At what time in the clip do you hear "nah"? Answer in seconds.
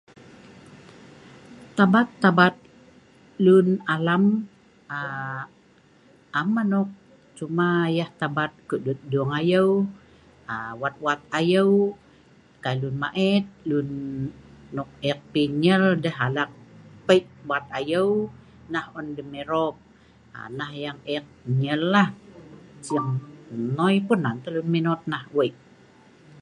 18.73-18.85, 20.57-20.71, 25.11-25.23